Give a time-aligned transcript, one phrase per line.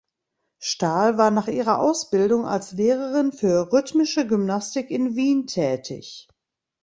[0.57, 6.27] Stahl war nach ihrer Ausbildung als Lehrerin für Rhythmische Gymnastik in Wien tätig.